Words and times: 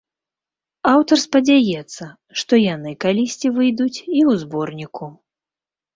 Аўтар 0.91 1.17
спадзяецца, 1.25 2.03
што 2.43 2.53
яны 2.61 2.95
калісьці 3.07 3.47
выйдуць 3.59 3.95
і 3.95 4.01
ў 4.01 4.31
зборніку. 4.45 5.05